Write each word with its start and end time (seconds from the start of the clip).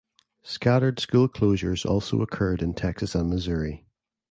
Scattered 0.41 0.99
school 0.99 1.29
closures 1.29 1.85
also 1.85 2.23
occurred 2.23 2.63
in 2.63 2.73
Texas 2.73 3.13
and 3.13 3.29
Missouri. 3.29 3.85